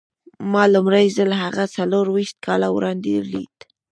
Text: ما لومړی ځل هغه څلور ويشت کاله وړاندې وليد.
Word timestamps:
ما 0.51 0.63
لومړی 0.73 1.05
ځل 1.17 1.29
هغه 1.43 1.63
څلور 1.75 2.05
ويشت 2.09 2.37
کاله 2.45 2.67
وړاندې 2.71 3.09
وليد. 3.15 3.55